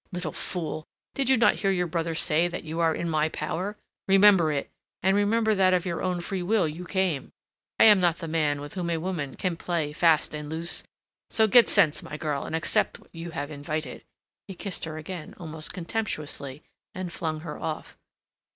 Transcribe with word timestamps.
"Little 0.11 0.31
fool, 0.33 0.83
did 1.13 1.29
you 1.29 1.37
not 1.37 1.59
hear 1.59 1.69
your 1.69 1.85
brother 1.85 2.15
say 2.15 2.47
that 2.47 2.63
you 2.63 2.79
are 2.79 2.95
in 2.95 3.07
my 3.07 3.29
power? 3.29 3.77
Remember 4.07 4.51
it, 4.51 4.71
and 5.03 5.15
remember 5.15 5.53
that 5.53 5.75
of 5.75 5.85
your 5.85 6.01
own 6.01 6.21
free 6.21 6.41
will 6.41 6.67
you 6.67 6.85
came. 6.85 7.31
I 7.79 7.83
am 7.83 7.99
not 7.99 8.15
the 8.15 8.27
man 8.27 8.61
with 8.61 8.73
whom 8.73 8.89
a 8.89 8.97
woman 8.97 9.35
can 9.35 9.55
play 9.55 9.93
fast 9.93 10.33
and 10.33 10.49
loose. 10.49 10.81
So 11.29 11.45
get 11.45 11.69
sense, 11.69 12.01
my 12.01 12.17
girl, 12.17 12.45
and 12.45 12.55
accept 12.55 12.97
what 12.97 13.13
you 13.13 13.29
have 13.29 13.51
invited." 13.51 14.03
He 14.47 14.55
kissed 14.55 14.85
her 14.85 14.97
again, 14.97 15.35
almost 15.37 15.71
contemptuously, 15.71 16.63
and 16.95 17.13
flung 17.13 17.41
her 17.41 17.59
off. 17.59 17.95